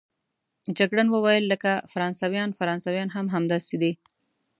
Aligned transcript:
جګړن 0.77 1.07
وویل: 1.11 1.43
لکه 1.51 1.71
فرانسویان، 1.91 2.49
فرانسویان 2.59 3.09
هم 3.15 3.25
همداسې 3.35 3.75
دي. 3.81 3.91